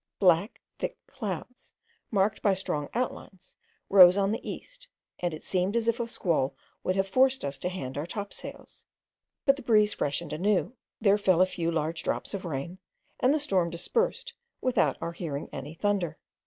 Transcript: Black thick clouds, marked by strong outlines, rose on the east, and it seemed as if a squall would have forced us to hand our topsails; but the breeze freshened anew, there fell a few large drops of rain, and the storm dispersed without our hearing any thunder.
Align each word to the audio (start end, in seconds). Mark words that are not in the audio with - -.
Black 0.17 0.61
thick 0.79 0.97
clouds, 1.05 1.73
marked 2.09 2.41
by 2.41 2.55
strong 2.55 2.89
outlines, 2.95 3.55
rose 3.87 4.17
on 4.17 4.31
the 4.31 4.41
east, 4.41 4.87
and 5.19 5.31
it 5.31 5.43
seemed 5.43 5.75
as 5.75 5.87
if 5.87 5.99
a 5.99 6.07
squall 6.07 6.55
would 6.83 6.95
have 6.95 7.07
forced 7.07 7.45
us 7.45 7.59
to 7.59 7.69
hand 7.69 7.99
our 7.99 8.07
topsails; 8.07 8.87
but 9.45 9.57
the 9.57 9.61
breeze 9.61 9.93
freshened 9.93 10.33
anew, 10.33 10.75
there 10.99 11.19
fell 11.19 11.39
a 11.39 11.45
few 11.45 11.69
large 11.69 12.01
drops 12.01 12.33
of 12.33 12.45
rain, 12.45 12.79
and 13.19 13.31
the 13.31 13.37
storm 13.39 13.69
dispersed 13.69 14.33
without 14.59 14.97
our 15.01 15.11
hearing 15.11 15.47
any 15.53 15.75
thunder. 15.75 16.17